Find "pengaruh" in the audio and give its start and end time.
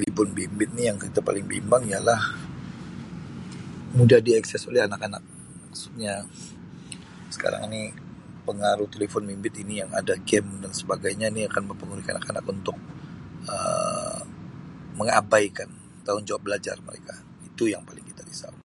8.48-8.88